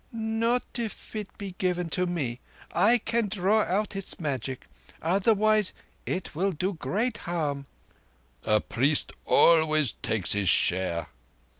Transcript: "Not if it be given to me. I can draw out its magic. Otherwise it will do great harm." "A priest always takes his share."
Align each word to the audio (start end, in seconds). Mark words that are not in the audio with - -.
"Not 0.11 0.79
if 0.79 1.15
it 1.15 1.27
be 1.37 1.53
given 1.59 1.87
to 1.91 2.07
me. 2.07 2.39
I 2.71 2.97
can 2.97 3.27
draw 3.27 3.61
out 3.61 3.95
its 3.95 4.19
magic. 4.19 4.65
Otherwise 4.99 5.73
it 6.07 6.33
will 6.33 6.53
do 6.53 6.73
great 6.73 7.19
harm." 7.19 7.67
"A 8.43 8.61
priest 8.61 9.11
always 9.27 9.91
takes 10.01 10.33
his 10.33 10.49
share." 10.49 11.09